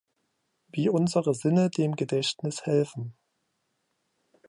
[0.71, 3.13] Wie unsere Sinne dem Gedächtnis helfen".